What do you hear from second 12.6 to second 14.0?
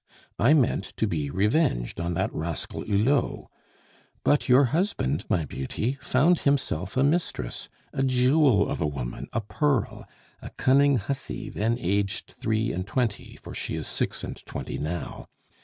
and twenty, for she is